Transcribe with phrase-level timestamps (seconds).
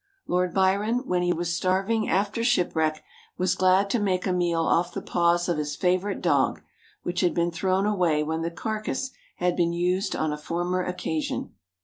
[0.25, 3.03] Lord Byron, when he was starving after shipwreck,
[3.37, 6.63] was glad to make a meal off the paws of his favourite dog,
[7.03, 11.53] which had been thrown away when the carcase had been used on a former occasion.